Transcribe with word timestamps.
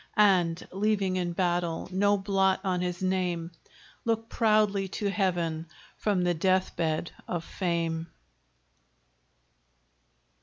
And, 0.17 0.67
leaving 0.71 1.15
in 1.17 1.33
battle 1.33 1.87
no 1.91 2.17
blot 2.17 2.59
on 2.63 2.81
his 2.81 3.03
name, 3.03 3.51
Look 4.03 4.29
proudly 4.29 4.87
to 4.87 5.11
Heaven 5.11 5.67
from 5.95 6.23
the 6.23 6.33
death 6.33 6.75
bed 6.75 7.11
of 7.27 7.43
fame. 7.45 8.07